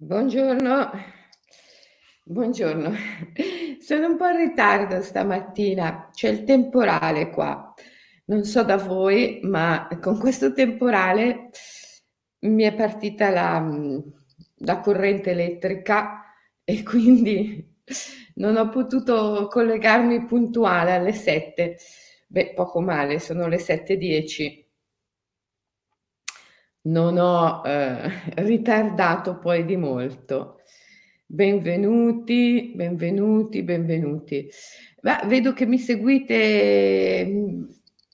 [0.00, 0.90] Buongiorno,
[2.22, 2.92] buongiorno.
[3.80, 7.74] Sono un po' in ritardo stamattina, c'è il temporale qua.
[8.26, 11.50] Non so da voi, ma con questo temporale
[12.42, 13.68] mi è partita la,
[14.58, 17.80] la corrente elettrica e quindi
[18.34, 21.76] non ho potuto collegarmi puntuale alle 7.
[22.28, 24.67] Beh, poco male, sono le 7.10
[26.82, 28.10] non ho eh,
[28.42, 30.60] ritardato poi di molto.
[31.26, 34.48] Benvenuti, benvenuti, benvenuti.
[35.02, 37.64] Ma vedo che mi seguite mm,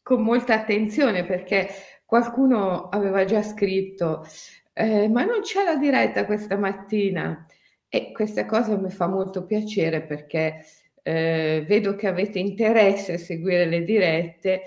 [0.02, 1.68] con molta attenzione perché
[2.04, 4.26] qualcuno aveva già scritto,
[4.72, 7.46] eh, ma non c'è la diretta questa mattina.
[7.88, 10.64] E questa cosa mi fa molto piacere perché
[11.02, 14.62] eh, vedo che avete interesse a seguire le dirette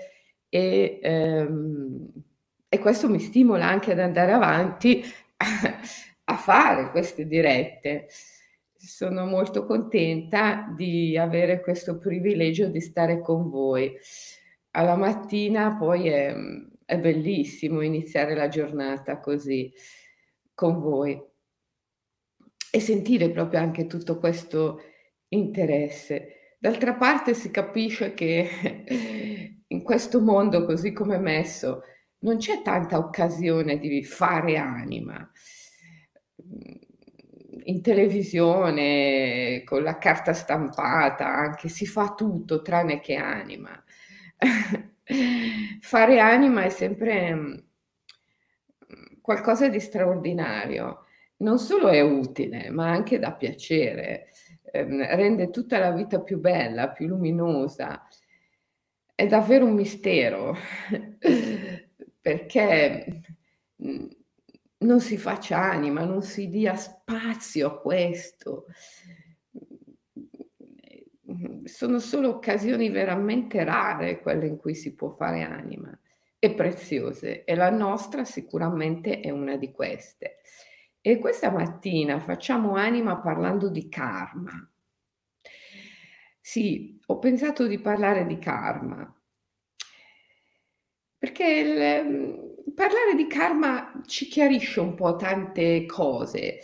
[0.48, 2.10] e ehm,
[2.68, 5.02] e questo mi stimola anche ad andare avanti
[6.24, 8.08] a fare queste dirette.
[8.76, 13.96] Sono molto contenta di avere questo privilegio di stare con voi.
[14.72, 16.34] Alla mattina poi è,
[16.84, 19.72] è bellissimo iniziare la giornata così
[20.54, 21.20] con voi
[22.70, 24.82] e sentire proprio anche tutto questo
[25.28, 26.56] interesse.
[26.58, 28.48] D'altra parte si capisce che
[29.66, 31.82] in questo mondo così come messo,
[32.20, 35.30] non c'è tanta occasione di fare anima.
[37.64, 43.82] In televisione, con la carta stampata, anche si fa tutto tranne che anima.
[45.80, 47.54] fare anima è sempre mm,
[49.20, 51.04] qualcosa di straordinario.
[51.38, 54.28] Non solo è utile, ma anche da piacere.
[54.72, 58.06] Ehm, rende tutta la vita più bella, più luminosa.
[59.14, 60.56] È davvero un mistero
[62.28, 63.22] perché
[63.76, 64.08] mhmm,
[64.80, 68.66] non si faccia anima, non si dia spazio a questo.
[71.64, 75.98] Sono solo occasioni veramente rare quelle in cui si può fare anima
[76.38, 80.40] e preziose e la nostra sicuramente è una di queste.
[81.00, 84.70] E questa mattina facciamo anima parlando di karma.
[86.40, 89.17] Sì, ho pensato di parlare di karma
[91.18, 96.60] perché il, mhmm, parlare di karma ci chiarisce un po' tante cose.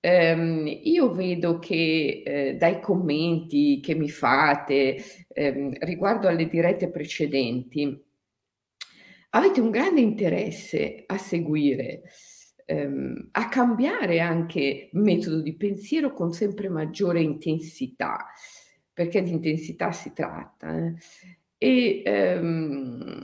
[0.00, 4.96] Ehm, io vedo che eh, dai commenti che mi fate
[5.28, 8.00] ehm, riguardo alle dirette precedenti,
[9.30, 12.02] avete un grande interesse a seguire,
[12.64, 18.26] ehm, a cambiare anche metodo di pensiero con sempre maggiore intensità,
[18.92, 20.76] perché di intensità si tratta.
[20.76, 20.94] Eh?
[21.58, 23.20] E, ehm,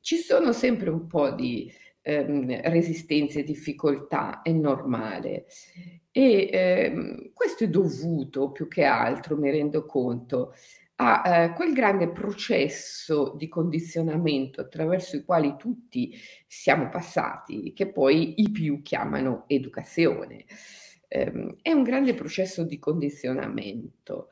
[0.00, 1.72] ci sono sempre un po' di
[2.02, 5.46] ehm, resistenze difficoltà, è normale.
[6.10, 10.52] E ehm, questo è dovuto più che altro, mi rendo conto,
[10.96, 16.14] a eh, quel grande processo di condizionamento attraverso i quali tutti
[16.46, 20.44] siamo passati, che poi i più chiamano educazione.
[21.08, 24.28] Eh, è un grande processo di condizionamento.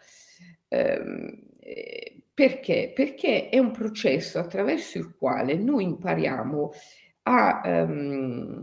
[0.68, 1.40] Eh,
[2.34, 2.92] perché?
[2.94, 6.72] Perché è un processo attraverso il quale noi impariamo
[7.24, 8.60] a um,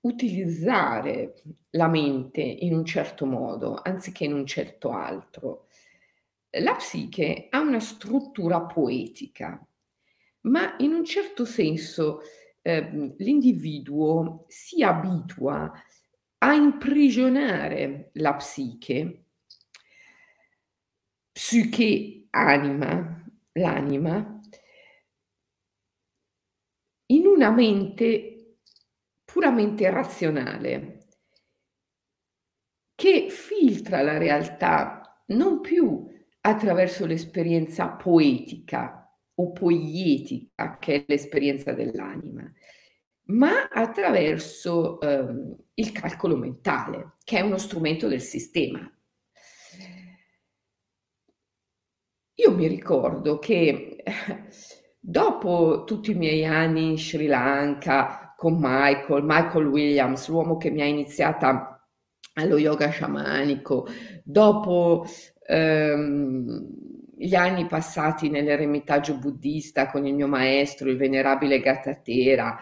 [0.00, 5.66] utilizzare la mente in un certo modo anziché in un certo altro.
[6.58, 9.64] La psiche ha una struttura poetica,
[10.42, 12.20] ma in un certo senso
[12.62, 15.72] eh, l'individuo si abitua
[16.38, 19.24] a imprigionare la psiche,
[21.32, 24.40] psiche anima, l'anima,
[27.06, 28.56] in una mente
[29.24, 30.98] puramente razionale
[32.94, 36.06] che filtra la realtà non più
[36.42, 42.50] attraverso l'esperienza poetica o poietica, che è l'esperienza dell'anima,
[43.28, 48.80] ma attraverso ehm, il calcolo mentale, che è uno strumento del sistema,
[52.40, 54.02] Io mi ricordo che
[54.98, 60.80] dopo tutti i miei anni in Sri Lanka con Michael, Michael Williams, l'uomo che mi
[60.80, 61.86] ha iniziata
[62.34, 63.86] allo yoga sciamanico,
[64.24, 65.04] dopo
[65.46, 66.66] ehm,
[67.18, 72.58] gli anni passati nell'eremitaggio buddista con il mio maestro, il venerabile Gattatera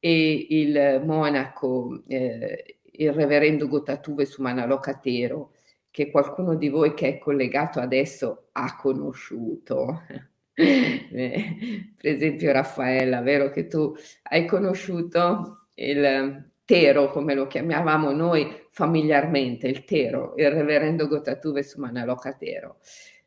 [0.00, 5.52] e il monaco, eh, il reverendo Gotatuve Sumanalokatero,
[5.90, 10.02] che qualcuno di voi che è collegato adesso ha conosciuto.
[10.54, 13.94] per esempio Raffaella, vero che tu
[14.24, 22.34] hai conosciuto il Tero, come lo chiamavamo noi familiarmente, il Tero, il reverendo Gotatuve Sumanaloka
[22.34, 22.76] Tero.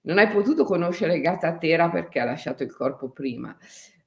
[0.02, 3.54] Non hai potuto conoscere Gata Tera perché ha lasciato il corpo prima,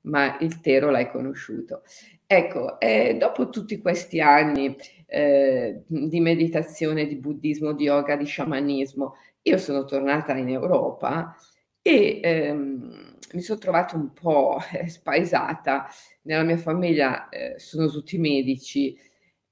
[0.02, 1.82] ma il Tero l'hai conosciuto.
[2.28, 4.76] Ecco, eh, dopo tutti questi anni
[5.06, 11.36] eh, di meditazione, di buddismo, di yoga, di sciamanismo, io sono tornata in Europa
[11.80, 15.86] e ehm, mi sono trovata un po' spaesata.
[16.22, 18.98] Nella mia famiglia eh, sono tutti medici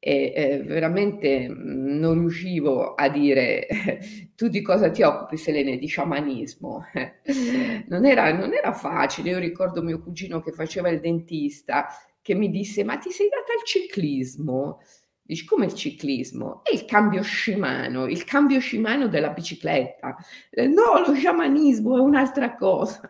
[0.01, 3.69] e eh, veramente mm, non riuscivo a dire
[4.35, 6.87] tu di cosa ti occupi Selene, di sciamanismo.
[7.87, 11.87] non, era, non era facile, io ricordo mio cugino che faceva il dentista
[12.25, 14.81] che mi disse ma ti sei data al ciclismo?
[15.21, 16.63] Dici come il ciclismo?
[16.65, 20.17] È il cambio scimano, il cambio scimano della bicicletta.
[20.49, 23.07] Eh, no, lo sciamanismo è un'altra cosa.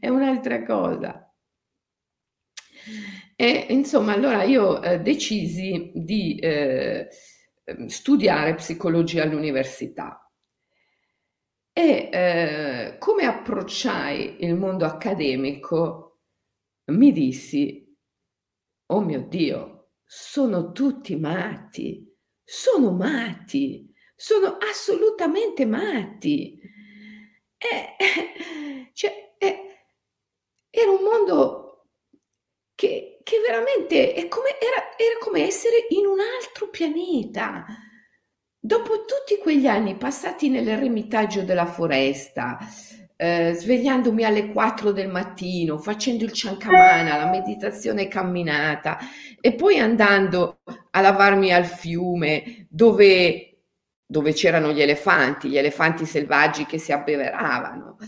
[0.00, 1.32] è un'altra cosa.
[3.36, 7.08] E insomma, allora io eh, decisi di eh,
[7.64, 10.28] ehm, studiare psicologia all'università.
[11.72, 16.09] E eh, come approcciai il mondo accademico,
[16.90, 17.96] mi dissi,
[18.86, 22.06] oh mio Dio, sono tutti matti,
[22.42, 26.60] sono matti, sono assolutamente matti.
[27.56, 29.34] E, cioè,
[30.70, 31.88] era un mondo
[32.74, 37.64] che che veramente come, era, era come essere in un altro pianeta.
[38.58, 42.58] Dopo tutti quegli anni passati nell'eremitaggio della foresta,
[43.22, 48.96] eh, svegliandomi alle 4 del mattino, facendo il ciancamana, la meditazione camminata
[49.38, 53.58] e poi andando a lavarmi al fiume dove,
[54.06, 57.98] dove c'erano gli elefanti, gli elefanti selvaggi che si abbeveravano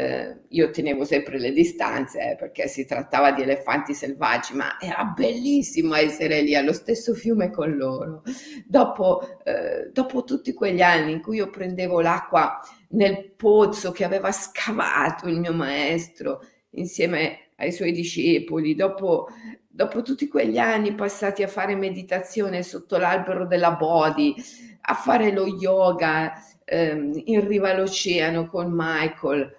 [0.00, 5.02] eh, io tenevo sempre le distanze eh, perché si trattava di elefanti selvaggi, ma era
[5.02, 8.22] bellissimo essere lì allo stesso fiume con loro.
[8.64, 12.60] Dopo, eh, dopo tutti quegli anni in cui io prendevo l'acqua
[12.90, 19.26] nel pozzo che aveva scavato il mio maestro insieme ai suoi discepoli, dopo,
[19.66, 24.36] dopo tutti quegli anni passati a fare meditazione sotto l'albero della Bodhi,
[24.82, 26.34] a fare lo yoga
[26.64, 29.56] ehm, in riva all'oceano con Michael,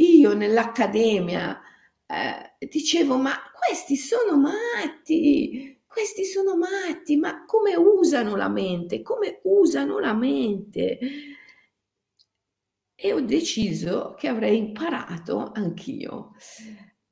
[0.00, 1.60] io nell'accademia
[2.06, 9.40] eh, dicevo, ma questi sono matti, questi sono matti, ma come usano la mente, come
[9.44, 10.98] usano la mente?
[12.94, 16.32] E ho deciso che avrei imparato anch'io.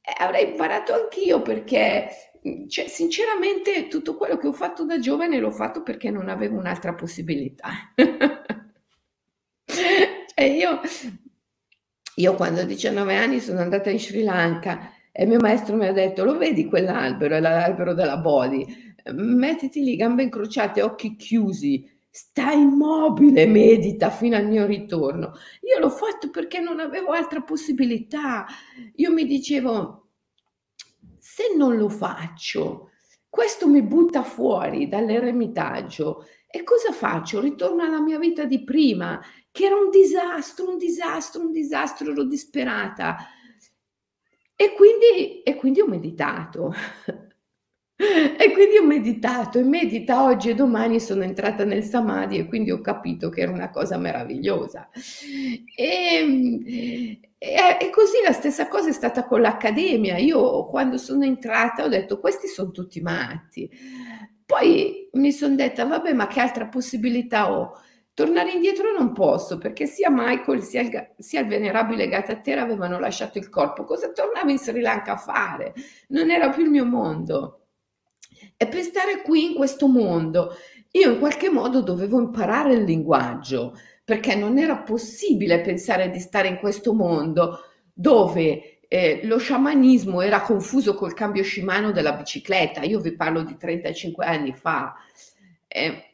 [0.00, 2.08] E avrei imparato anch'io perché,
[2.68, 6.94] cioè, sinceramente, tutto quello che ho fatto da giovane l'ho fatto perché non avevo un'altra
[6.94, 7.92] possibilità.
[9.64, 10.80] cioè, io
[12.18, 15.92] io quando ho 19 anni sono andata in Sri Lanka e mio maestro mi ha
[15.92, 18.66] detto, lo vedi quell'albero, è l'albero della Bodhi,
[19.12, 25.32] mettiti lì, gambe incrociate, occhi chiusi, stai immobile, medita fino al mio ritorno.
[25.62, 28.46] Io l'ho fatto perché non avevo altra possibilità.
[28.96, 30.08] Io mi dicevo,
[31.18, 32.87] se non lo faccio,
[33.38, 37.38] questo mi butta fuori dall'eremitaggio e cosa faccio?
[37.38, 42.24] Ritorno alla mia vita di prima che era un disastro, un disastro, un disastro, ero
[42.24, 43.16] disperata.
[44.56, 46.74] E quindi, e quindi ho meditato.
[48.00, 52.70] E quindi ho meditato e medita oggi e domani sono entrata nel Samadhi e quindi
[52.70, 54.88] ho capito che era una cosa meravigliosa.
[55.74, 60.16] E, e, e così la stessa cosa è stata con l'Accademia.
[60.16, 63.68] Io quando sono entrata ho detto questi sono tutti matti.
[64.46, 67.72] Poi mi sono detta vabbè ma che altra possibilità ho?
[68.14, 73.38] Tornare indietro non posso perché sia Michael sia il, sia il venerabile Gatatera avevano lasciato
[73.38, 73.82] il corpo.
[73.84, 75.74] Cosa tornavo in Sri Lanka a fare?
[76.08, 77.57] Non era più il mio mondo.
[78.56, 80.54] E per stare qui in questo mondo,
[80.92, 86.48] io in qualche modo dovevo imparare il linguaggio perché non era possibile pensare di stare
[86.48, 87.60] in questo mondo
[87.92, 92.82] dove eh, lo sciamanismo era confuso col cambio scimano della bicicletta.
[92.82, 94.94] Io vi parlo di 35 anni fa.
[95.66, 96.04] Eh,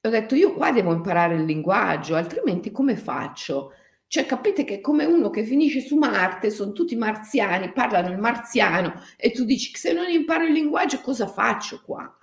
[0.00, 3.72] ho detto io qua devo imparare il linguaggio, altrimenti come faccio?
[4.08, 8.94] Cioè capite che come uno che finisce su Marte, sono tutti marziani, parlano il marziano
[9.16, 12.16] e tu dici se non imparo il linguaggio cosa faccio qua?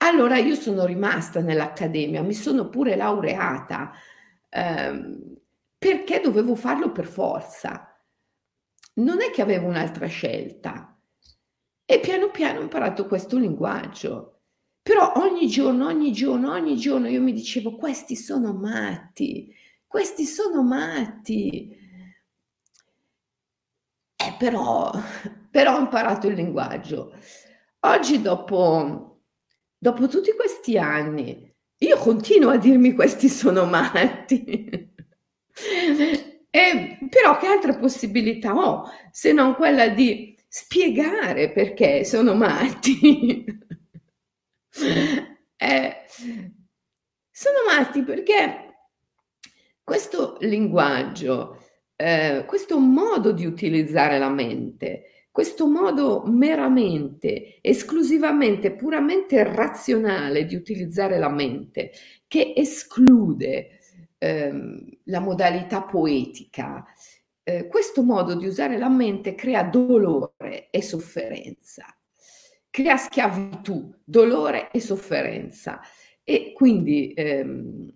[0.00, 3.92] Allora io sono rimasta nell'accademia, mi sono pure laureata
[4.48, 5.36] ehm,
[5.76, 7.84] perché dovevo farlo per forza.
[8.94, 10.96] Non è che avevo un'altra scelta.
[11.84, 14.40] E piano piano ho imparato questo linguaggio.
[14.82, 19.54] Però ogni giorno, ogni giorno, ogni giorno io mi dicevo, questi sono matti,
[19.88, 21.76] questi sono matti.
[24.16, 24.90] Eh, però,
[25.50, 27.12] però ho imparato il linguaggio.
[27.80, 29.20] oggi dopo,
[29.78, 34.92] dopo tutti questi anni, io continuo a dirmi questi sono matti.
[36.50, 43.44] e, però che altra possibilità ho se non quella di spiegare perché sono matti?
[45.56, 45.96] eh,
[47.30, 48.67] sono matti perché
[49.88, 51.62] questo linguaggio,
[51.96, 61.18] eh, questo modo di utilizzare la mente, questo modo meramente, esclusivamente, puramente razionale di utilizzare
[61.18, 61.92] la mente,
[62.26, 63.78] che esclude
[64.18, 66.84] ehm, la modalità poetica,
[67.42, 71.86] eh, questo modo di usare la mente crea dolore e sofferenza,
[72.68, 75.80] crea schiavitù, dolore e sofferenza.
[76.22, 77.90] E quindi ehm,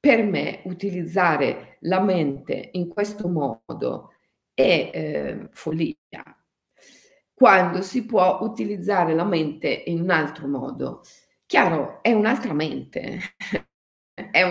[0.00, 4.14] per me utilizzare la mente in questo modo
[4.54, 5.96] è eh, follia.
[7.34, 11.02] Quando si può utilizzare la mente in un altro modo,
[11.46, 13.18] chiaro, è un'altra mente,
[14.14, 14.42] è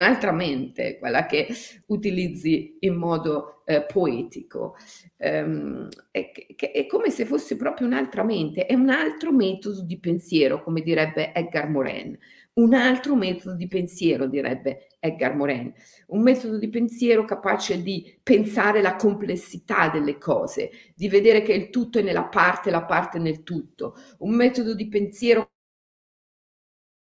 [0.00, 1.48] un'altra mente quella che
[1.86, 4.76] utilizzi in modo eh, poetico.
[5.18, 10.62] Um, è, è, come se fosse proprio un'altra mente, è un altro metodo di pensiero,
[10.62, 12.16] come direbbe Edgar Morin
[12.58, 15.72] un altro metodo di pensiero, direbbe Edgar Morin,
[16.08, 21.70] un metodo di pensiero capace di pensare la complessità delle cose, di vedere che il
[21.70, 25.50] tutto è nella parte, la parte nel tutto, un metodo di pensiero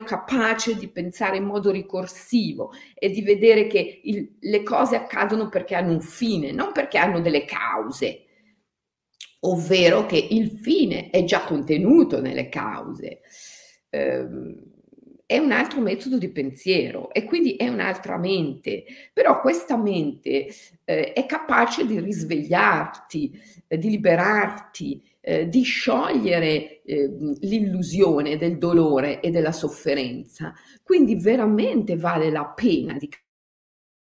[0.05, 5.77] capace di pensare in modo ricorsivo e di vedere che il, le cose accadono perché
[5.77, 8.25] hanno un fine, non perché hanno delle cause,
[9.41, 13.21] ovvero che il fine è già contenuto nelle cause.
[13.89, 14.27] Eh,
[15.27, 20.49] è un altro metodo di pensiero e quindi è un'altra mente, però questa mente
[20.85, 29.21] eh, è capace di risvegliarti, eh, di liberarti, eh, di sciogliere ehm, l'illusione del dolore
[29.21, 30.53] e della sofferenza.
[30.83, 33.09] Quindi veramente vale la pena di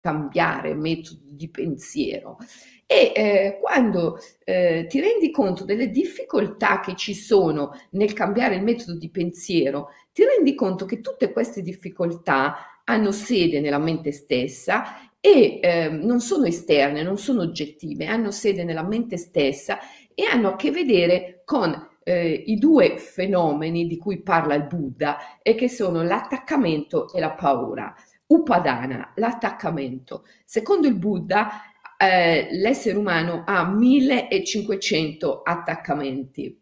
[0.04, 2.38] cambiare metodo di pensiero.
[2.86, 8.64] E eh, quando eh, ti rendi conto delle difficoltà che ci sono nel cambiare il
[8.64, 15.10] metodo di pensiero, ti rendi conto che tutte queste difficoltà hanno sede nella mente stessa
[15.22, 19.80] e eh, non sono esterne, non sono oggettive, hanno sede nella mente stessa
[20.14, 25.40] e hanno a che vedere con eh, i due fenomeni di cui parla il Buddha
[25.42, 27.96] e che sono l'attaccamento e la paura.
[28.28, 30.26] Upadana, l'attaccamento.
[30.46, 31.50] Secondo il Buddha,
[31.98, 36.60] eh, l'essere umano ha 1500 attaccamenti,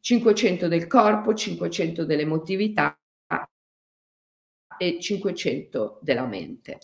[0.00, 2.96] 500 del corpo, 500 dell'emotività
[4.76, 6.78] e 500 della mente.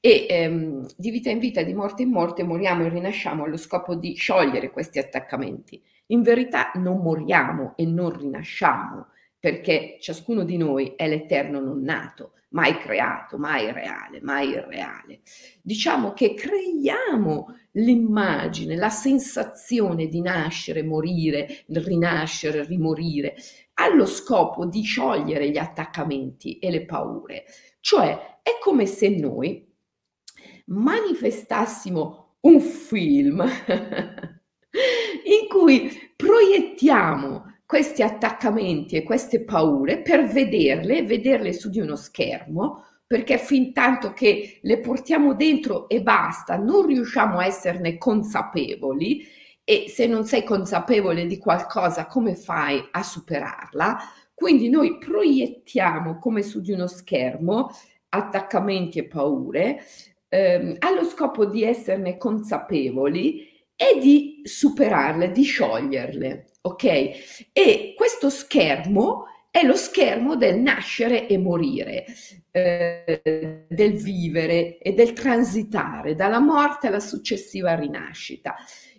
[0.00, 3.94] E ehm, di vita in vita, di morte in morte, moriamo e rinasciamo allo scopo
[3.94, 5.82] di sciogliere questi attaccamenti.
[6.06, 12.32] In verità non moriamo e non rinasciamo, perché ciascuno di noi è l'eterno non nato
[12.50, 15.20] mai creato, mai reale, mai irreale.
[15.62, 23.34] Diciamo che creiamo l'immagine, la sensazione di nascere, morire, rinascere, rimorire,
[23.74, 27.44] allo scopo di sciogliere gli attaccamenti e le paure.
[27.80, 29.64] Cioè è come se noi
[30.66, 33.40] manifestassimo un film
[35.24, 42.84] in cui proiettiamo questi attaccamenti e queste paure per vederle, vederle su di uno schermo,
[43.04, 49.26] perché fin tanto che le portiamo dentro e basta, non riusciamo a esserne consapevoli
[49.64, 53.98] e se non sei consapevole di qualcosa, come fai a superarla?
[54.32, 57.70] Quindi noi proiettiamo come su di uno schermo
[58.10, 59.82] attaccamenti e paure
[60.28, 67.50] ehm, allo scopo di esserne consapevoli e di superarle, di scioglierle ok?
[67.52, 72.04] E questo schermo è lo schermo del nascere e morire,
[72.50, 78.54] eh, del vivere e del transitare dalla morte alla successiva rinascita.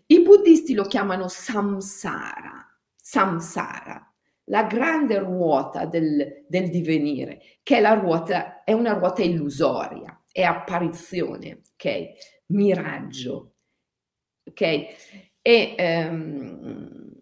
[0.08, 4.12] I buddisti lo chiamano samsara, samsara,
[4.46, 11.62] la grande ruota del, del divenire, che è, ruota, è una ruota illusoria, è apparizione,
[11.74, 12.46] ok?
[12.48, 13.56] Miraggio,
[14.50, 14.62] ok?
[15.42, 15.76] E
[16.10, 17.17] um,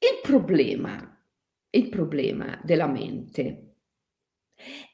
[0.00, 1.24] il problema,
[1.70, 3.74] il problema della mente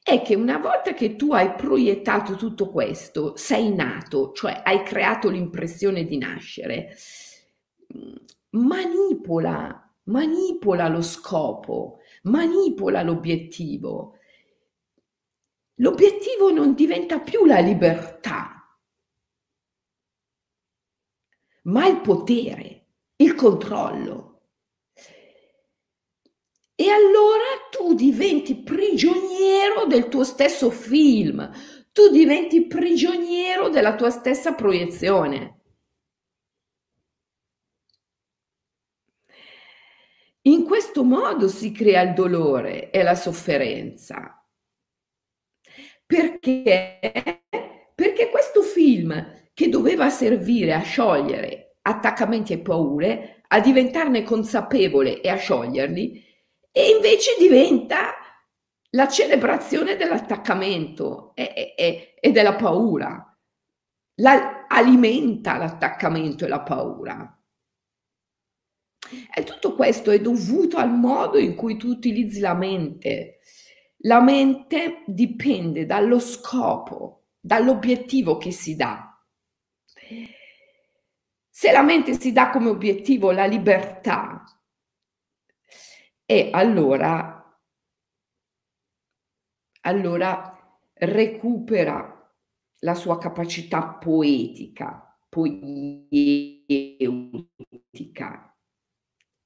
[0.03, 5.29] è che una volta che tu hai proiettato tutto questo, sei nato, cioè hai creato
[5.29, 6.97] l'impressione di nascere,
[8.51, 14.19] manipola, manipola lo scopo, manipola l'obiettivo.
[15.81, 18.79] L'obiettivo non diventa più la libertà,
[21.65, 22.87] ma il potere,
[23.17, 24.36] il controllo.
[26.79, 31.51] E allora tu diventi prigioniero del tuo stesso film,
[31.91, 35.61] tu diventi prigioniero della tua stessa proiezione.
[40.43, 44.47] In questo modo si crea il dolore e la sofferenza.
[46.05, 47.43] Perché?
[47.95, 55.29] Perché questo film che doveva servire a sciogliere attaccamenti e paure, a diventarne consapevole e
[55.29, 56.26] a scioglierli,
[56.77, 58.17] e invece diventa
[58.91, 63.35] la celebrazione dell'attaccamento e, e, e della paura.
[64.17, 67.43] La, alimenta l'attaccamento e la paura.
[69.35, 73.39] E tutto questo è dovuto al modo in cui tu utilizzi la mente.
[74.01, 79.19] La mente dipende dallo scopo, dall'obiettivo che si dà.
[81.49, 84.45] Se la mente si dà come obiettivo la libertà,
[86.27, 87.59] e allora,
[89.83, 90.53] allora
[90.95, 92.13] recupera
[92.81, 96.57] la sua capacità poetica, poietica,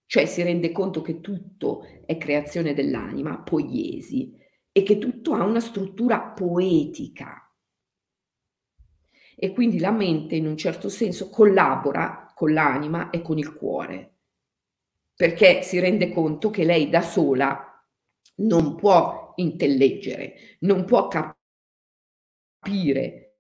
[0.07, 4.37] cioè si rende conto che tutto è creazione dell'anima, poiesi,
[4.73, 7.45] e che tutto ha una struttura poetica.
[9.37, 14.20] E quindi la mente in un certo senso collabora con l'anima e con il cuore,
[15.21, 17.87] perché si rende conto che lei da sola
[18.37, 21.09] non può intelleggere, non può
[22.59, 23.37] capire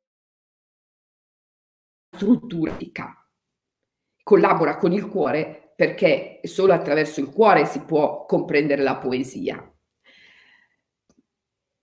[2.10, 2.92] la struttura di
[4.22, 9.74] collabora con il cuore perché solo attraverso il cuore si può comprendere la poesia.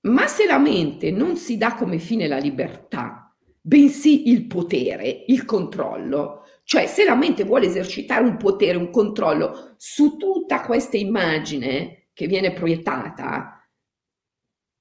[0.01, 5.43] Ma se la mente non si dà come fine la libertà, bensì il potere, il
[5.43, 12.09] controllo, cioè se la mente vuole esercitare un potere, un controllo su tutta questa immagine
[12.11, 13.65] che viene proiettata,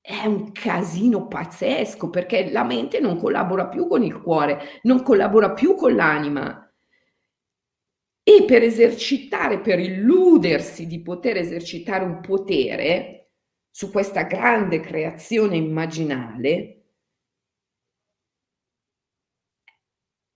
[0.01, 5.53] è un casino pazzesco perché la mente non collabora più con il cuore, non collabora
[5.53, 6.75] più con l'anima.
[8.25, 13.31] E per esercitare, per illudersi di poter esercitare un potere
[13.71, 16.73] su questa grande creazione immaginale,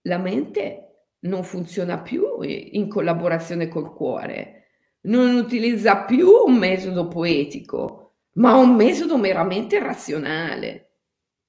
[0.03, 0.90] la mente
[1.21, 4.61] non funziona più in collaborazione col cuore,
[5.03, 10.93] non utilizza più un metodo poetico, ma un metodo meramente razionale,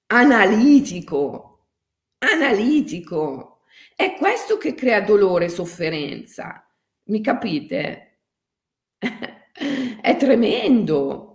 [0.07, 1.67] analitico,
[2.19, 3.63] analitico.
[3.95, 6.65] È questo che crea dolore e sofferenza.
[7.05, 8.19] Mi capite?
[8.99, 11.27] È tremendo.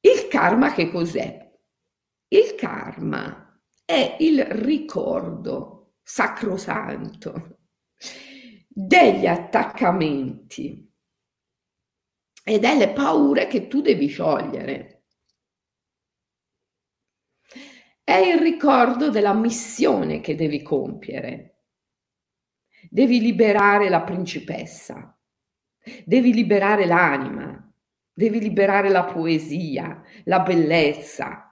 [0.00, 1.50] Il karma che cos'è?
[2.28, 3.51] Il karma
[3.92, 7.58] è il ricordo sacrosanto
[8.66, 10.90] degli attaccamenti
[12.42, 15.04] e delle paure che tu devi sciogliere.
[18.02, 21.64] È il ricordo della missione che devi compiere.
[22.88, 25.16] Devi liberare la principessa,
[26.04, 27.72] devi liberare l'anima,
[28.10, 31.51] devi liberare la poesia, la bellezza.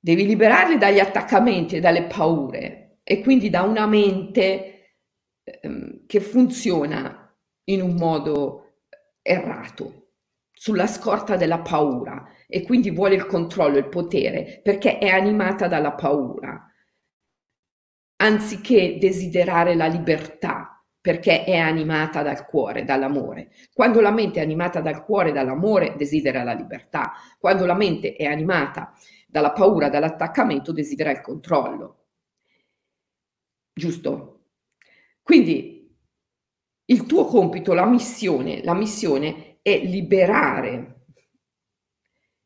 [0.00, 4.96] Devi liberarli dagli attaccamenti e dalle paure e quindi da una mente
[5.42, 7.34] ehm, che funziona
[7.64, 8.74] in un modo
[9.22, 10.12] errato
[10.52, 15.92] sulla scorta della paura e quindi vuole il controllo, il potere, perché è animata dalla
[15.92, 16.72] paura,
[18.16, 23.50] anziché desiderare la libertà, perché è animata dal cuore, dall'amore.
[23.72, 27.12] Quando la mente è animata dal cuore, dall'amore, desidera la libertà.
[27.38, 28.92] Quando la mente è animata
[29.30, 32.06] dalla paura, dall'attaccamento, desidera il controllo.
[33.74, 34.46] Giusto?
[35.22, 35.94] Quindi
[36.86, 41.04] il tuo compito, la missione, la missione è liberare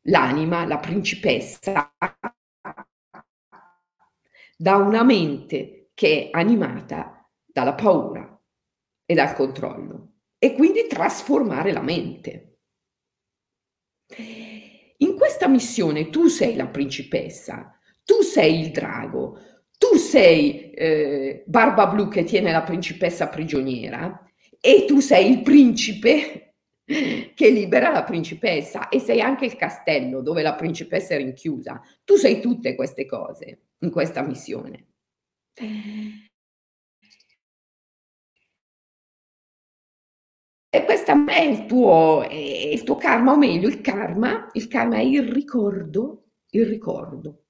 [0.01, 1.93] l'anima, la principessa,
[4.57, 8.37] da una mente che è animata dalla paura
[9.05, 12.57] e dal controllo e quindi trasformare la mente.
[15.03, 19.37] In questa missione tu sei la principessa, tu sei il drago,
[19.77, 24.25] tu sei eh, Barba Blu che tiene la principessa prigioniera
[24.61, 26.55] e tu sei il principe
[27.35, 31.81] che libera la principessa e sei anche il castello dove la principessa è rinchiusa.
[32.05, 34.87] Tu sei tutte queste cose in questa missione.
[40.75, 45.01] E questo è il tuo, il tuo karma, o meglio, il karma, il karma è
[45.01, 47.43] il ricordo, il ricordo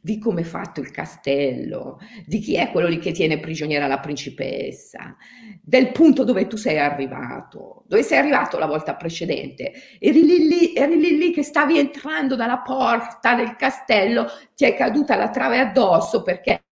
[0.00, 3.98] di come è fatto il castello, di chi è quello lì che tiene prigioniera la
[3.98, 5.16] principessa,
[5.60, 9.72] del punto dove tu sei arrivato, dove sei arrivato la volta precedente.
[9.98, 14.76] Eri lì, lì, eri lì, lì che stavi entrando dalla porta del castello, ti è
[14.76, 16.62] caduta la trave addosso perché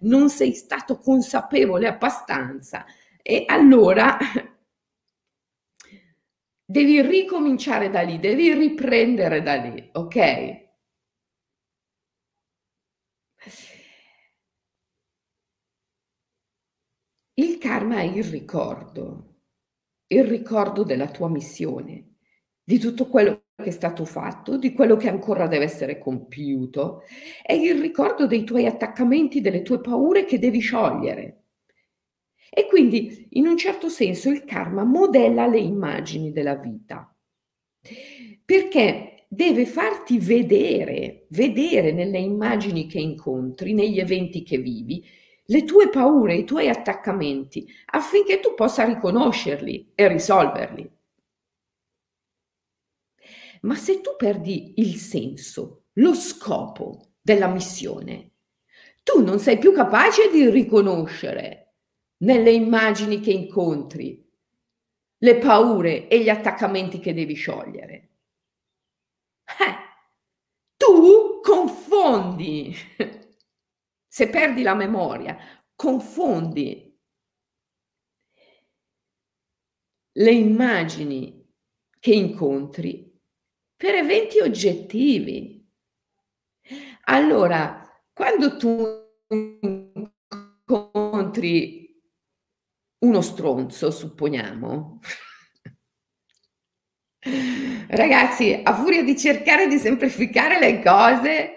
[0.00, 2.84] non sei stato consapevole abbastanza
[3.30, 4.16] e allora
[6.64, 10.66] devi ricominciare da lì, devi riprendere da lì, ok?
[17.38, 19.36] Il karma è il ricordo,
[20.08, 22.16] il ricordo della tua missione,
[22.62, 27.04] di tutto quello che è stato fatto, di quello che ancora deve essere compiuto,
[27.42, 31.37] è il ricordo dei tuoi attaccamenti, delle tue paure che devi sciogliere.
[32.50, 37.14] E quindi, in un certo senso, il karma modella le immagini della vita,
[38.44, 45.04] perché deve farti vedere, vedere nelle immagini che incontri, negli eventi che vivi,
[45.50, 50.90] le tue paure, i tuoi attaccamenti, affinché tu possa riconoscerli e risolverli.
[53.62, 58.32] Ma se tu perdi il senso, lo scopo della missione,
[59.02, 61.67] tu non sei più capace di riconoscere
[62.18, 64.26] nelle immagini che incontri,
[65.20, 68.10] le paure e gli attaccamenti che devi sciogliere.
[69.44, 69.76] Eh,
[70.76, 72.74] tu confondi,
[74.06, 75.36] se perdi la memoria,
[75.74, 76.88] confondi
[80.12, 81.46] le immagini
[82.00, 83.08] che incontri
[83.76, 85.64] per eventi oggettivi.
[87.04, 88.84] Allora, quando tu
[90.66, 91.77] incontri
[93.00, 95.00] uno stronzo, supponiamo.
[97.88, 101.50] Ragazzi, a furia di cercare di semplificare le cose,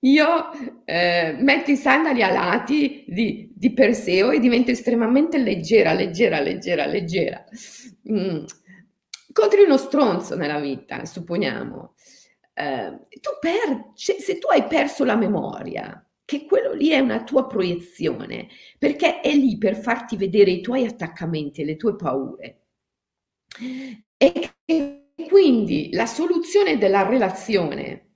[0.00, 0.50] io
[0.84, 7.44] eh, metto i sandali alati di, di, Perseo e divento estremamente leggera, leggera, leggera, leggera.
[8.10, 8.44] Mm.
[9.32, 11.94] Contri uno stronzo nella vita, supponiamo.
[12.54, 17.46] Eh, tu per, se tu hai perso la memoria, che quello lì è una tua
[17.46, 22.66] proiezione, perché è lì per farti vedere i tuoi attaccamenti e le tue paure.
[24.18, 24.52] E
[25.26, 28.10] quindi la soluzione della relazione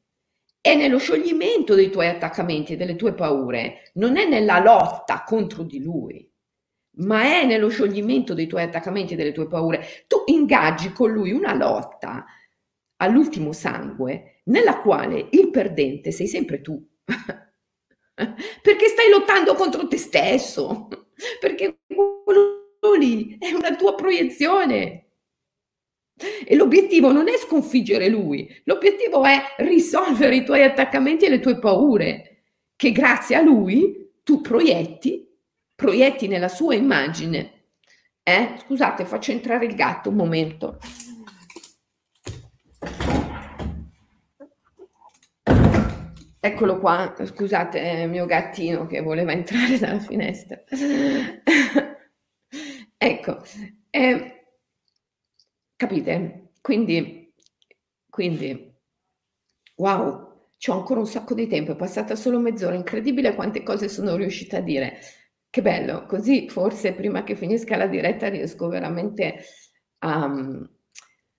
[0.61, 5.63] è nello scioglimento dei tuoi attaccamenti e delle tue paure, non è nella lotta contro
[5.63, 6.31] di lui,
[6.99, 10.05] ma è nello scioglimento dei tuoi attaccamenti e delle tue paure.
[10.07, 12.27] Tu ingaggi con lui una lotta
[12.97, 16.79] all'ultimo sangue nella quale il perdente sei sempre tu.
[18.15, 20.89] perché stai lottando contro te stesso,
[21.41, 24.99] perché quello lì è una tua proiezione.
[26.45, 31.59] E l'obiettivo non è sconfiggere lui, l'obiettivo è risolvere i tuoi attaccamenti e le tue
[31.59, 32.45] paure,
[32.77, 35.29] che grazie a lui tu proietti,
[35.75, 37.71] proietti nella sua immagine.
[38.23, 38.55] Eh?
[38.59, 40.79] Scusate, faccio entrare il gatto un momento.
[46.45, 50.61] Eccolo qua, scusate, il mio gattino che voleva entrare dalla finestra.
[52.99, 53.43] ecco,
[53.91, 54.47] eh,
[55.77, 56.53] capite?
[56.61, 57.33] Quindi,
[58.09, 58.75] quindi,
[59.77, 64.17] wow, c'ho ancora un sacco di tempo, è passata solo mezz'ora, incredibile quante cose sono
[64.17, 64.99] riuscita a dire.
[65.51, 69.45] Che bello, così forse prima che finisca la diretta riesco veramente
[69.99, 70.25] a,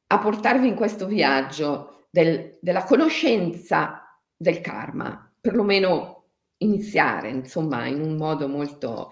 [0.08, 4.03] a portarvi in questo viaggio del, della conoscenza
[4.44, 6.26] del karma, perlomeno
[6.58, 9.10] iniziare, insomma, in un modo molto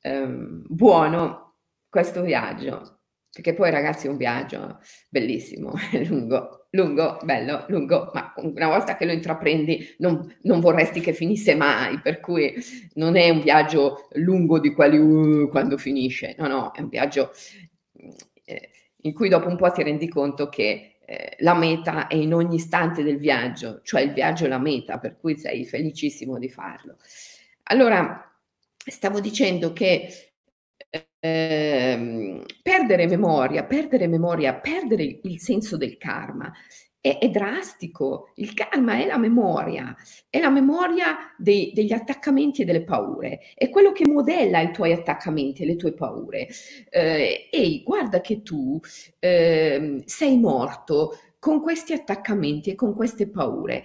[0.00, 1.56] ehm, buono
[1.88, 5.72] questo viaggio, perché poi ragazzi è un viaggio bellissimo,
[6.08, 11.54] lungo, lungo, bello, lungo, ma una volta che lo intraprendi non, non vorresti che finisse
[11.54, 12.54] mai, per cui
[12.94, 17.32] non è un viaggio lungo di quelli uh, quando finisce, no, no, è un viaggio
[18.44, 18.70] eh,
[19.02, 22.56] in cui dopo un po' ti rendi conto che eh, la meta è in ogni
[22.56, 26.98] istante del viaggio, cioè il viaggio è la meta, per cui sei felicissimo di farlo.
[27.70, 28.30] Allora,
[28.76, 30.32] stavo dicendo che
[31.18, 36.52] eh, perdere memoria, perdere memoria, perdere il senso del karma
[37.00, 38.32] è, è, drastico.
[38.36, 39.96] Il karma è la memoria,
[40.28, 44.92] è la memoria dei, degli attaccamenti e delle paure, è quello che modella i tuoi
[44.92, 46.48] attaccamenti e le tue paure.
[46.90, 48.78] Eh, ehi, guarda che tu
[49.18, 53.84] eh, sei morto con questi attaccamenti e con queste paure.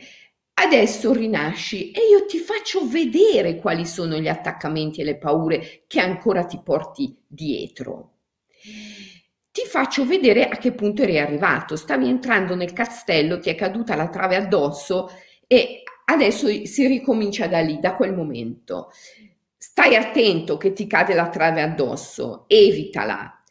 [0.56, 6.00] Adesso rinasci e io ti faccio vedere quali sono gli attaccamenti e le paure che
[6.00, 8.12] ancora ti porti dietro
[9.54, 11.76] ti faccio vedere a che punto eri arrivato.
[11.76, 15.12] Stavi entrando nel castello, ti è caduta la trave addosso
[15.48, 18.90] E adesso si ricomincia da lì, da quel momento.
[19.56, 23.44] Stai attento che ti cade la trave addosso, evitala.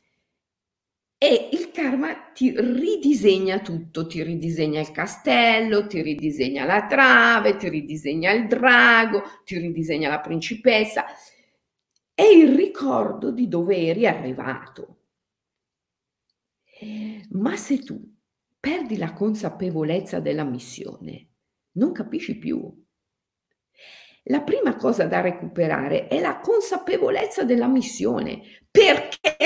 [1.18, 7.68] E il karma ti ridisegna tutto, ti ridisegna il castello, ti ridisegna la trave, ti
[7.68, 11.04] ridisegna il drago, ti ridisegna la principessa.
[12.12, 15.01] È il ricordo di dove eri arrivato.
[17.31, 18.01] Ma se tu
[18.59, 21.29] perdi la consapevolezza della missione,
[21.73, 22.81] non capisci più.
[24.25, 28.40] La prima cosa da recuperare è la consapevolezza della missione.
[28.71, 29.37] Perché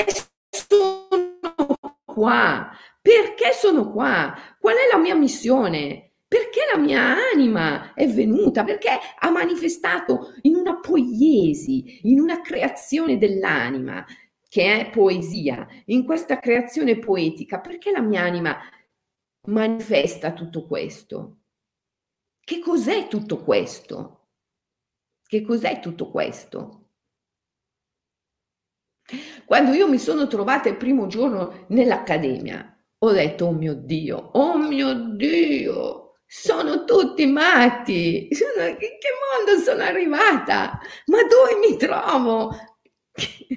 [0.49, 2.69] sono qua?
[3.01, 4.35] Perché sono qua?
[4.59, 6.11] Qual è la mia missione?
[6.27, 8.63] Perché la mia anima è venuta?
[8.63, 14.05] Perché ha manifestato in una poiesi, in una creazione dell'anima
[14.57, 18.57] che è poesia, in questa creazione poetica, perché la mia anima
[19.49, 21.41] manifesta tutto questo?
[22.39, 24.29] Che cos'è tutto questo?
[25.21, 26.89] Che cos'è tutto questo?
[29.45, 34.57] Quando io mi sono trovata il primo giorno nell'accademia, ho detto, oh mio Dio, oh
[34.57, 40.79] mio Dio, sono tutti matti, in che mondo sono arrivata?
[41.05, 42.55] Ma dove mi trovo?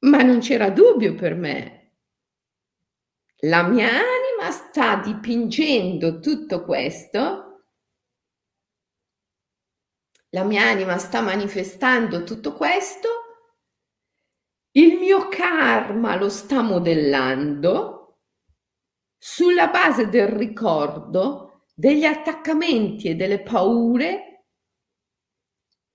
[0.00, 1.92] Ma non c'era dubbio per me.
[3.44, 7.52] La mia anima sta dipingendo tutto questo
[10.34, 13.08] la mia anima sta manifestando tutto questo,
[14.72, 18.20] il mio karma lo sta modellando
[19.18, 24.46] sulla base del ricordo degli attaccamenti e delle paure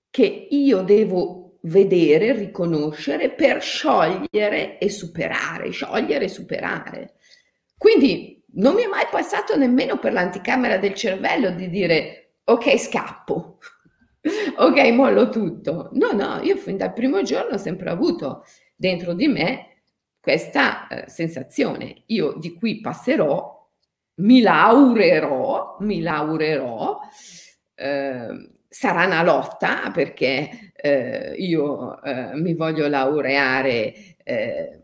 [0.08, 7.14] che io devo vedere, riconoscere per sciogliere e superare, sciogliere e superare.
[7.76, 13.58] Quindi non mi è mai passato nemmeno per l'anticamera del cervello di dire ok, scappo,
[14.56, 15.90] ok, mollo tutto.
[15.92, 18.44] No, no, io fin dal primo giorno ho sempre avuto
[18.74, 19.82] dentro di me
[20.20, 22.02] questa eh, sensazione.
[22.06, 23.56] Io di qui passerò,
[24.16, 27.00] mi laurerò, mi laurerò.
[27.74, 34.82] Eh, sarà una lotta perché eh, io eh, mi voglio laureare eh,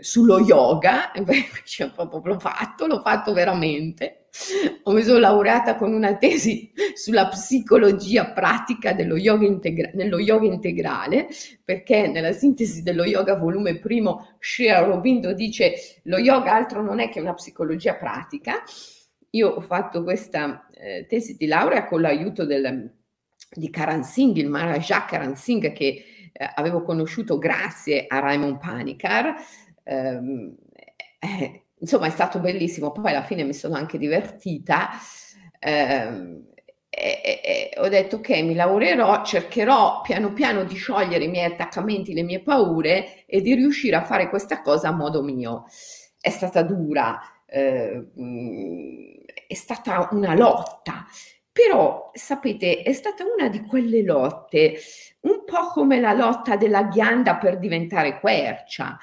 [0.00, 1.12] sullo yoga,
[1.94, 4.26] proprio l'ho fatto, l'ho fatto veramente.
[4.84, 11.28] Mi sono laureata con una tesi sulla psicologia pratica dello yoga, integra- yoga integrale,
[11.64, 15.74] perché nella sintesi dello yoga volume primo Sri Aurobindo dice
[16.04, 18.62] lo yoga altro non è che una psicologia pratica.
[19.30, 22.99] Io ho fatto questa eh, tesi di laurea con l'aiuto del
[23.50, 29.34] di Karan Singh, il Maharaja Karan Singh che eh, avevo conosciuto grazie a Raymond Panikar.
[29.82, 30.54] Eh,
[31.18, 34.90] eh, insomma è stato bellissimo, poi alla fine mi sono anche divertita.
[35.58, 36.46] Ehm,
[36.88, 42.12] e, e, ho detto ok, mi lavorerò, cercherò piano piano di sciogliere i miei attaccamenti,
[42.12, 45.66] le mie paure e di riuscire a fare questa cosa a modo mio.
[46.20, 48.06] È stata dura, eh,
[49.46, 51.06] è stata una lotta
[51.60, 54.78] però, sapete, è stata una di quelle lotte,
[55.20, 58.98] un po' come la lotta della ghianda per diventare quercia.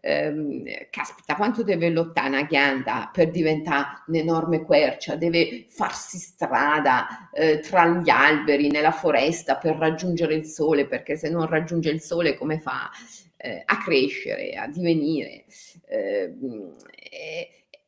[0.00, 5.16] Eh, caspita, quanto deve lottare una ghianda per diventare un'enorme quercia?
[5.16, 11.28] Deve farsi strada eh, tra gli alberi, nella foresta per raggiungere il sole, perché se
[11.28, 12.88] non raggiunge il sole come fa
[13.36, 15.44] eh, a crescere, a divenire?
[15.88, 16.76] Ehm,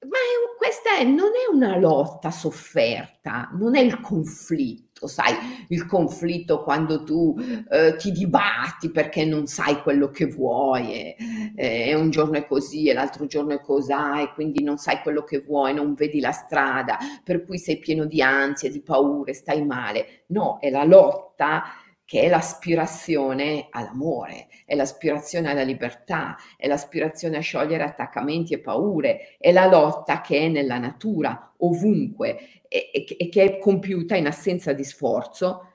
[0.00, 5.34] ma è, questa è, non è una lotta sofferta, non è il conflitto, sai,
[5.68, 7.36] il conflitto quando tu
[7.68, 11.16] eh, ti dibatti perché non sai quello che vuoi e,
[11.56, 15.24] e, un giorno è così e l'altro giorno è cos'ha e quindi non sai quello
[15.24, 19.64] che vuoi, non vedi la strada, per cui sei pieno di ansie, di paure, stai
[19.64, 20.22] male.
[20.26, 21.64] No, è la lotta
[22.08, 29.36] che è l'aspirazione all'amore, è l'aspirazione alla libertà, è l'aspirazione a sciogliere attaccamenti e paure,
[29.36, 34.26] è la lotta che è nella natura, ovunque, e, e, e che è compiuta in
[34.26, 35.67] assenza di sforzo,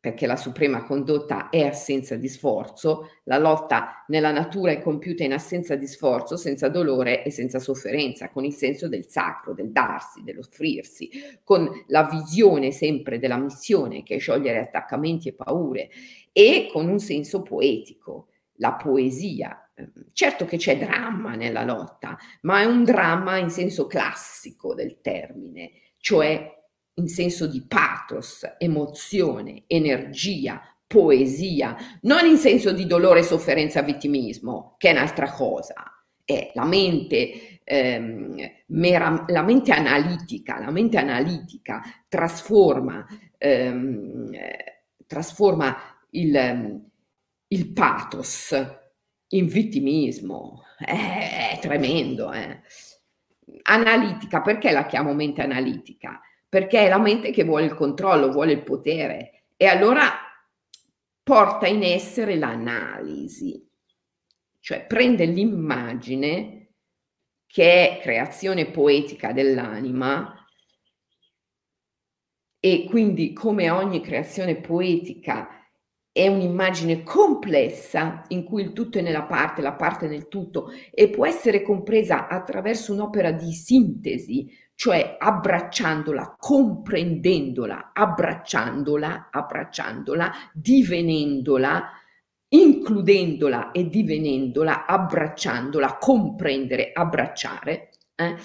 [0.00, 5.34] perché la suprema condotta è assenza di sforzo, la lotta nella natura è compiuta in
[5.34, 10.22] assenza di sforzo, senza dolore e senza sofferenza, con il senso del sacro, del darsi,
[10.22, 11.10] dell'offrirsi,
[11.44, 15.90] con la visione sempre della missione che è sciogliere attaccamenti e paure
[16.32, 19.70] e con un senso poetico, la poesia.
[20.12, 25.72] Certo che c'è dramma nella lotta, ma è un dramma in senso classico del termine,
[25.98, 26.58] cioè
[27.00, 34.90] in senso di pathos, emozione, energia, poesia, non in senso di dolore, sofferenza, vittimismo, che
[34.90, 35.74] è un'altra cosa.
[36.24, 38.36] È la mente ehm,
[38.66, 43.06] mera, la mente analitica, la mente analitica trasforma,
[43.38, 44.30] ehm,
[45.06, 45.76] trasforma
[46.10, 46.82] il,
[47.48, 48.54] il pathos
[49.28, 50.62] in vittimismo.
[50.78, 52.32] È, è tremendo.
[52.32, 52.60] Eh.
[53.62, 56.20] Analitica, perché la chiamo mente analitica?
[56.50, 59.44] Perché è la mente che vuole il controllo, vuole il potere.
[59.56, 60.10] E allora
[61.22, 63.64] porta in essere l'analisi,
[64.58, 66.72] cioè prende l'immagine
[67.46, 70.34] che è creazione poetica dell'anima
[72.58, 75.48] e quindi come ogni creazione poetica
[76.12, 81.08] è un'immagine complessa in cui il tutto è nella parte, la parte nel tutto e
[81.10, 91.90] può essere compresa attraverso un'opera di sintesi, cioè abbracciandola, comprendendola, abbracciandola, abbracciandola, divenendola,
[92.48, 97.90] includendola e divenendola, abbracciandola, comprendere, abbracciare.
[98.14, 98.36] Eh?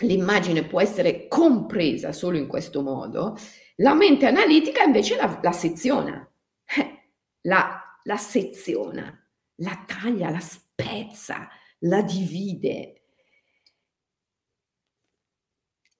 [0.00, 3.38] L'immagine può essere compresa solo in questo modo
[3.76, 6.28] la mente analitica invece la, la seziona,
[6.64, 7.10] eh,
[7.42, 9.24] la, la seziona,
[9.60, 12.95] la taglia, la spezza, la divide.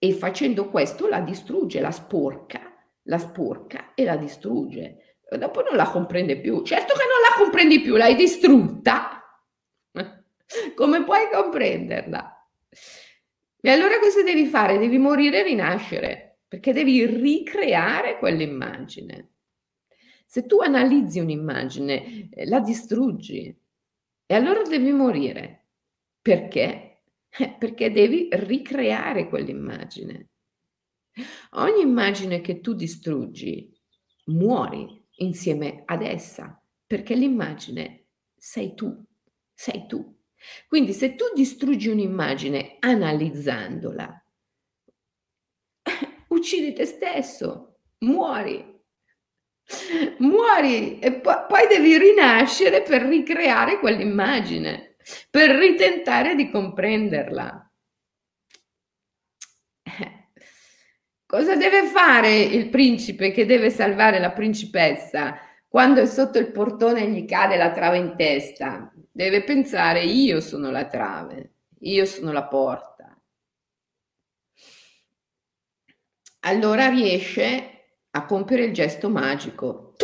[0.06, 2.60] E facendo questo la distrugge, la sporca,
[3.02, 5.18] la sporca e la distrugge.
[5.36, 6.62] Dopo non la comprende più.
[6.62, 9.20] Certo che non la comprendi più, l'hai distrutta.
[10.76, 12.48] Come puoi comprenderla?
[13.60, 14.78] E allora cosa devi fare?
[14.78, 19.32] Devi morire e rinascere perché devi ricreare quell'immagine.
[20.24, 23.52] Se tu analizzi un'immagine, eh, la distruggi
[24.24, 25.64] e allora devi morire.
[26.22, 26.85] Perché?
[27.38, 30.28] Eh, perché devi ricreare quell'immagine.
[31.52, 33.72] Ogni immagine che tu distruggi,
[34.26, 39.04] muori insieme ad essa, perché l'immagine sei tu,
[39.52, 40.14] sei tu.
[40.68, 44.24] Quindi se tu distruggi un'immagine analizzandola,
[46.28, 48.74] uccidi te stesso, muori.
[50.18, 54.95] Muori e poi, poi devi rinascere per ricreare quell'immagine,
[55.30, 57.70] per ritentare di comprenderla.
[59.82, 60.28] Eh.
[61.26, 65.38] Cosa deve fare il principe che deve salvare la principessa
[65.68, 68.92] quando è sotto il portone e gli cade la trave in testa?
[69.10, 72.96] Deve pensare io sono la trave, io sono la porta.
[76.46, 79.94] allora riesce a compiere il gesto magico.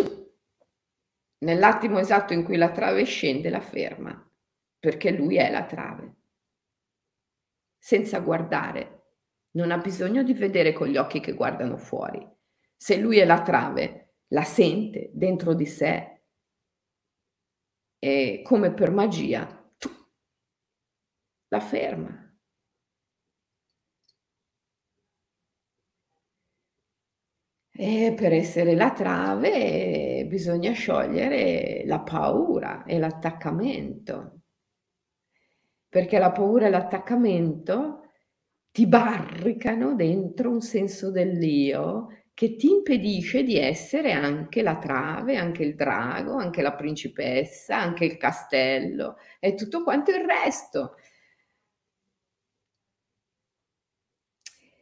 [1.39, 4.31] Nell'attimo esatto in cui la trave scende, la ferma,
[4.83, 6.17] perché lui è la trave.
[7.79, 9.05] Senza guardare.
[9.53, 12.21] Non ha bisogno di vedere con gli occhi che guardano fuori.
[12.75, 16.25] Se lui è la trave, la sente dentro di sé
[18.01, 19.73] e come per magia
[21.47, 22.37] la ferma.
[27.71, 34.42] E per essere la trave bisogna sciogliere la paura e l'attaccamento,
[35.93, 37.99] perché la paura e l'attaccamento
[38.71, 45.63] ti barricano dentro un senso dell'io che ti impedisce di essere anche la trave, anche
[45.63, 50.95] il drago, anche la principessa, anche il castello e tutto quanto il resto.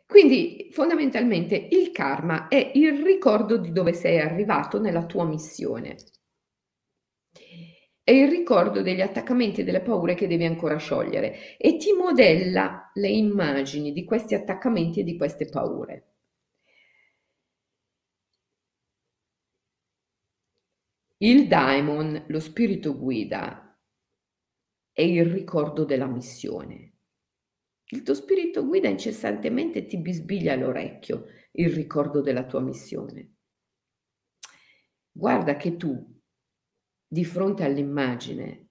[0.07, 5.97] Quindi fondamentalmente il karma è il ricordo di dove sei arrivato nella tua missione.
[8.05, 12.91] È il ricordo degli attaccamenti e delle paure che devi ancora sciogliere e ti modella
[12.93, 16.09] le immagini di questi attaccamenti e di queste paure.
[21.19, 23.79] Il daimon, lo spirito guida,
[24.93, 26.93] è il ricordo della missione.
[27.87, 33.35] Il tuo spirito guida incessantemente ti bisbiglia all'orecchio il ricordo della tua missione.
[35.13, 36.20] Guarda che tu,
[37.11, 38.69] di fronte all'immagine,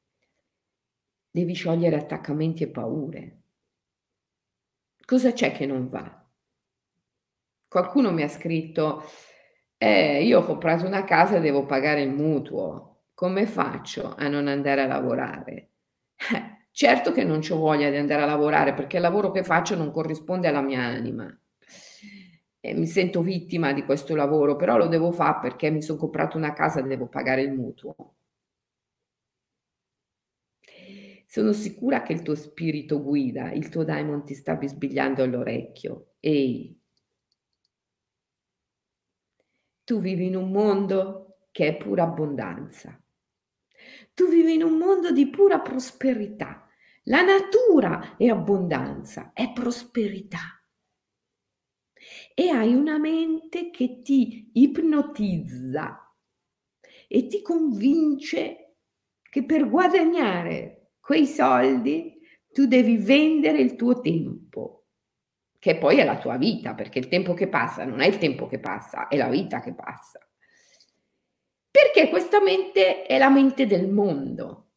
[1.32, 3.42] devi sciogliere attaccamenti e paure.
[5.06, 6.26] Cosa c'è che non va?
[7.68, 9.04] Qualcuno mi ha scritto,
[9.78, 14.48] eh, io ho comprato una casa e devo pagare il mutuo, come faccio a non
[14.48, 15.70] andare a lavorare?
[16.34, 19.76] Eh, Certo che non ho voglia di andare a lavorare perché il lavoro che faccio
[19.76, 21.28] non corrisponde alla mia anima.
[22.62, 26.38] E mi sento vittima di questo lavoro, però lo devo fare perché mi sono comprato
[26.38, 28.16] una casa e devo pagare il mutuo.
[31.32, 36.14] Sono sicura che il tuo spirito guida, il tuo daimon ti sta bisbigliando all'orecchio.
[36.20, 36.76] Ehi,
[39.84, 43.00] tu vivi in un mondo che è pura abbondanza.
[44.16, 46.68] Tu vivi in un mondo di pura prosperità
[47.04, 50.60] La natura è abbondanza, è prosperità.
[52.34, 56.12] E hai una mente che ti ipnotizza
[57.08, 58.78] e ti convince
[59.22, 60.79] che per guadagnare
[61.10, 62.20] quei soldi
[62.54, 64.90] tu devi vendere il tuo tempo,
[65.58, 68.46] che poi è la tua vita, perché il tempo che passa non è il tempo
[68.46, 70.20] che passa, è la vita che passa.
[71.72, 74.68] Perché questa mente è la mente del mondo,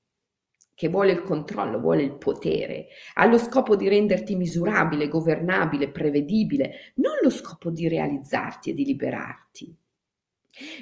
[0.75, 6.95] che vuole il controllo, vuole il potere, ha lo scopo di renderti misurabile, governabile, prevedibile,
[6.95, 9.77] non lo scopo di realizzarti e di liberarti.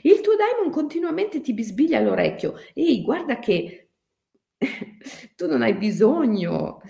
[0.02, 3.89] Il tuo daimon continuamente ti bisbiglia all'orecchio, ehi, guarda che
[5.36, 6.80] tu non hai bisogno,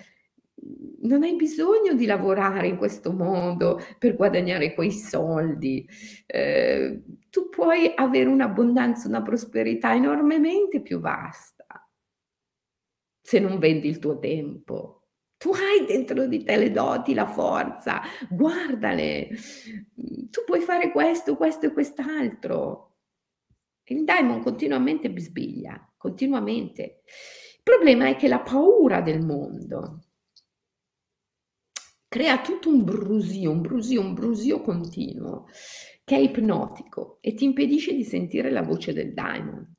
[1.03, 5.87] non hai bisogno di lavorare in questo modo per guadagnare quei soldi.
[6.27, 11.65] Eh, tu puoi avere un'abbondanza, una prosperità enormemente più vasta
[13.31, 14.97] se non vendi il tuo tempo.
[15.37, 19.29] Tu hai dentro di te le doti, la forza, guardale.
[19.95, 22.97] Tu puoi fare questo, questo e quest'altro.
[23.85, 27.03] Il daimon continuamente bisbiglia, continuamente.
[27.71, 30.01] Problema è che la paura del mondo
[32.09, 35.47] crea tutto un brusio, un brusio, un brusio continuo
[36.03, 39.73] che è ipnotico e ti impedisce di sentire la voce del daimon.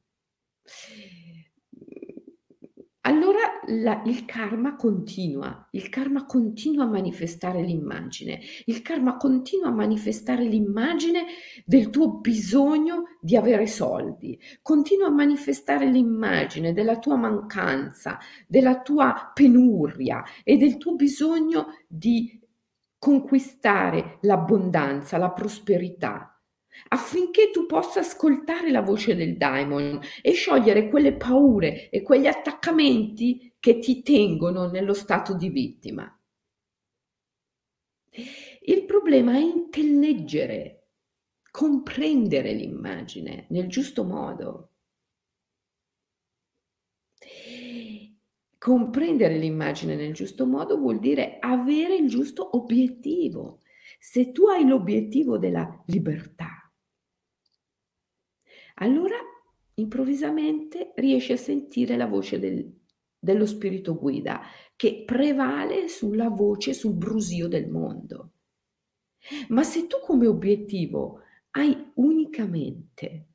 [3.68, 10.43] La, il karma continua, il karma continua a manifestare l'immagine, il karma continua a manifestare
[10.45, 11.26] l'immagine
[11.64, 19.32] del tuo bisogno di avere soldi, continua a manifestare l'immagine della tua mancanza, della tua
[19.32, 22.39] penuria e del tuo bisogno di
[22.97, 26.36] conquistare l'abbondanza, la prosperità.
[26.88, 33.51] Affinché tu possa ascoltare la voce del daimon e sciogliere quelle paure e quegli attaccamenti
[33.62, 36.20] che ti tengono nello stato di vittima.
[38.64, 40.88] Il problema è intelleggere,
[41.51, 44.72] comprendere l'immagine nel giusto modo.
[48.57, 53.59] Comprendere l'immagine nel giusto modo vuol dire avere il giusto obiettivo.
[53.99, 56.72] Se tu hai l'obiettivo della libertà,
[58.76, 59.18] allora
[59.76, 62.80] improvvisamente riesci a sentire la voce del,
[63.24, 64.41] dello spirito guida
[64.76, 68.32] che prevale sulla voce, sul brusio del mondo.
[69.49, 73.28] Ma se tu come obiettivo hai unicamente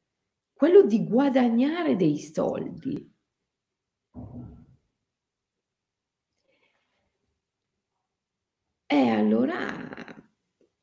[0.52, 3.14] quello di guadagnare dei soldi,
[8.88, 10.24] e eh, allora,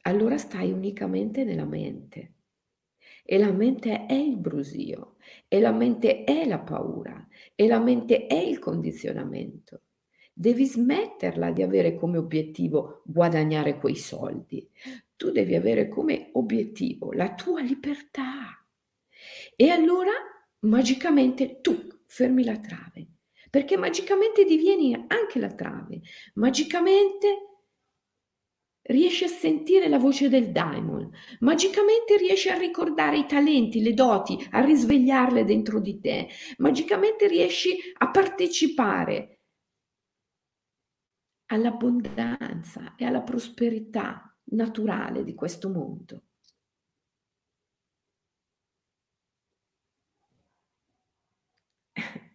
[0.03, 2.32] allora stai unicamente nella mente.
[3.25, 5.15] E la mente è il brusio,
[5.47, 9.81] e la mente è la paura, e la mente è il condizionamento.
[10.33, 14.67] Devi smetterla di avere come obiettivo guadagnare quei soldi.
[15.15, 18.65] Tu devi avere come obiettivo la tua libertà.
[19.55, 20.11] E allora
[20.61, 23.07] magicamente tu fermi la trave,
[23.49, 26.01] perché magicamente divieni anche la trave.
[26.33, 27.52] Magicamente
[28.83, 31.09] riesci a sentire la voce del daimon,
[31.39, 36.27] magicamente riesci a ricordare i talenti, le doti, a risvegliarle dentro di te,
[36.57, 39.39] magicamente riesci a partecipare
[41.47, 46.23] all'abbondanza e alla prosperità naturale di questo mondo.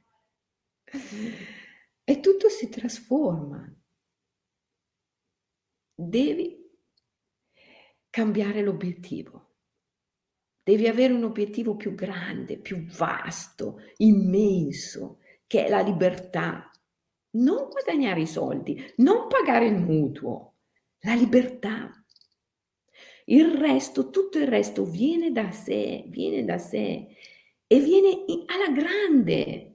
[2.08, 3.77] E tutto si trasforma
[6.00, 6.56] devi
[8.08, 9.46] cambiare l'obiettivo.
[10.62, 16.70] Devi avere un obiettivo più grande, più vasto, immenso, che è la libertà.
[17.30, 20.58] Non guadagnare i soldi, non pagare il mutuo,
[21.00, 21.90] la libertà.
[23.24, 27.08] Il resto, tutto il resto viene da sé, viene da sé
[27.66, 29.74] e viene alla grande.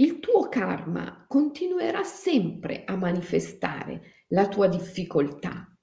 [0.00, 5.74] il tuo karma continuerà sempre a manifestare la tua difficoltà.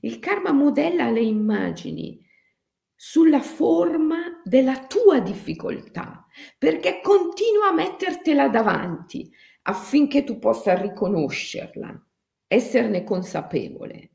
[0.00, 2.20] Il karma modella le immagini
[2.96, 6.26] sulla forma della tua difficoltà,
[6.58, 12.04] perché continua a mettertela davanti affinché tu possa riconoscerla,
[12.48, 14.10] esserne consapevole.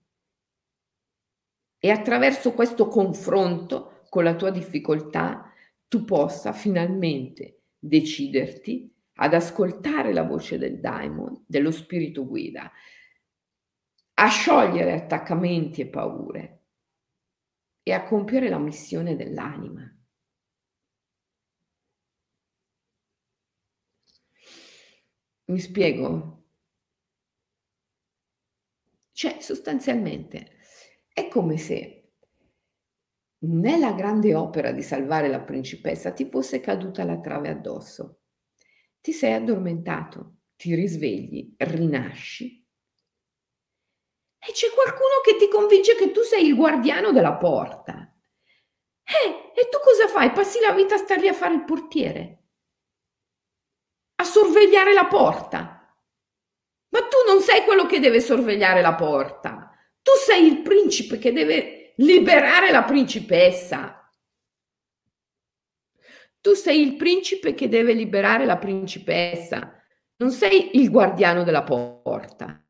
[1.80, 5.49] E attraverso questo confronto con la tua difficoltà
[5.88, 12.72] tu possa finalmente deciderti ad ascoltare la voce del daimon, dello spirito guida,
[14.16, 16.64] a sciogliere attaccamenti e paure
[17.84, 19.84] e a compiere la missione dell'anima.
[25.47, 26.43] Mi spiego?
[29.11, 30.57] Cioè, sostanzialmente,
[31.14, 32.11] è come se
[33.45, 38.22] nella grande opera di salvare la principessa ti fosse caduta la trave addosso.
[39.03, 42.65] Ti sei addormentato, ti risvegli, rinasci
[44.45, 48.13] e c'è qualcuno che ti convince che tu sei il guardiano della porta.
[49.03, 50.31] Eh, e tu cosa fai?
[50.31, 52.43] Passi la vita a star lì a fare il portiere,
[54.15, 55.95] a sorvegliare la porta.
[56.89, 59.69] Ma tu non sei quello che deve sorvegliare la porta.
[60.01, 64.02] Tu sei il principe che deve liberare la principessa.
[66.43, 69.81] Tu sei il principe che deve liberare la principessa.
[70.17, 72.61] Non sei il guardiano della porta.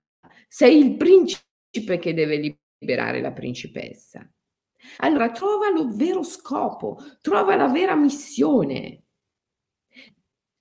[0.47, 4.31] Sei il principe che deve liberare la principessa.
[4.97, 9.05] Allora trova lo vero scopo, trova la vera missione.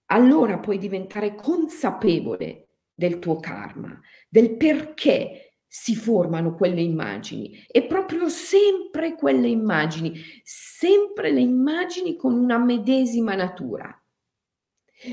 [0.07, 8.29] Allora puoi diventare consapevole del tuo karma, del perché si formano quelle immagini e proprio
[8.29, 13.91] sempre quelle immagini, sempre le immagini con una medesima natura.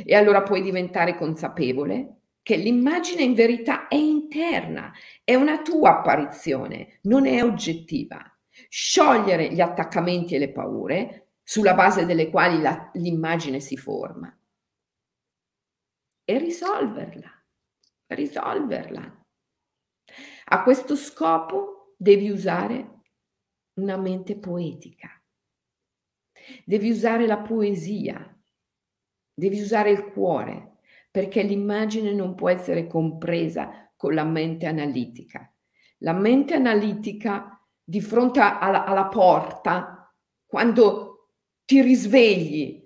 [0.03, 4.91] E allora puoi diventare consapevole che l'immagine in verità è interna,
[5.23, 8.21] è una tua apparizione, non è oggettiva
[8.67, 14.37] sciogliere gli attaccamenti e le paure sulla base delle quali la, l'immagine si forma
[16.25, 17.31] e risolverla,
[18.07, 19.23] risolverla.
[20.51, 23.01] A questo scopo devi usare
[23.73, 25.09] una mente poetica,
[26.65, 28.35] devi usare la poesia,
[29.31, 30.77] devi usare il cuore,
[31.11, 35.53] perché l'immagine non può essere compresa con la mente analitica.
[35.99, 40.11] La mente analitica di fronte alla, alla porta,
[40.47, 41.33] quando
[41.63, 42.78] ti risvegli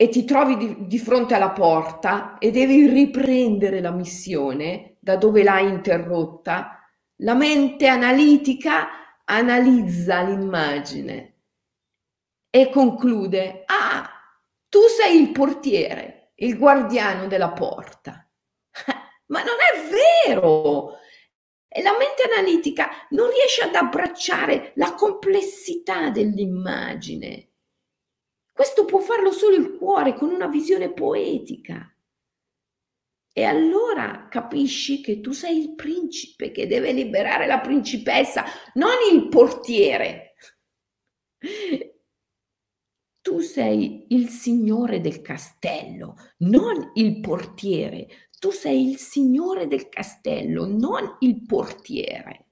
[0.00, 5.42] e ti trovi di, di, fronte alla porta e devi riprendere la missione da dove
[5.42, 8.88] l'hai interrotta, la mente analitica
[9.26, 11.40] analizza l'immagine
[12.48, 14.08] e conclude, ah,
[14.70, 18.26] tu sei il portiere, il guardiano della porta.
[19.26, 20.92] Ma non è vero!
[21.68, 27.49] E la mente analitica non riesce ad abbracciare la complessità dell'immagine.
[28.60, 31.90] Questo può farlo solo il cuore con una visione poetica.
[33.32, 38.44] E allora capisci che tu sei il principe che deve liberare la principessa,
[38.74, 40.34] non il portiere.
[43.22, 50.64] Tu sei il signore del castello, non il portiere tu sei il signore del castello,
[50.64, 52.49] non il portiere.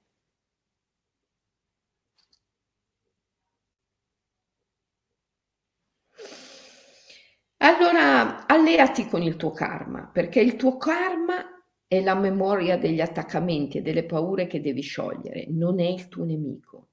[7.59, 13.79] Allora alleati con il tuo karma, perché il tuo karma è la memoria degli attaccamenti
[13.79, 16.91] e delle paure che devi sciogliere, non è il tuo nemico,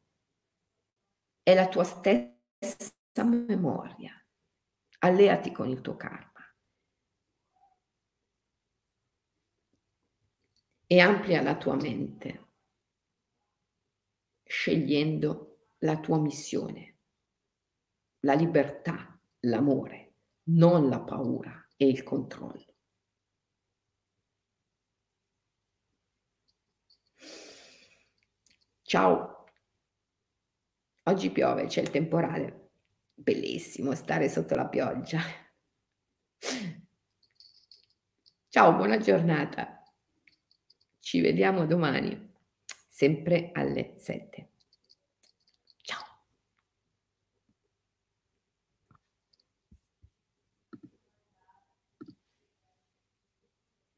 [1.44, 4.12] è la tua stessa memoria.
[5.00, 6.36] Alleati con il tuo karma.
[10.88, 12.46] e amplia la tua mente,
[14.44, 16.98] scegliendo la tua missione,
[18.20, 20.05] la libertà, l'amore,
[20.46, 22.74] non la paura e il controllo.
[28.84, 29.46] Ciao,
[31.04, 32.70] oggi piove, c'è il temporale,
[33.14, 35.20] bellissimo stare sotto la pioggia.
[38.50, 39.84] Ciao, buona giornata.
[41.00, 42.34] Ci vediamo domani,
[42.88, 44.55] sempre alle 7.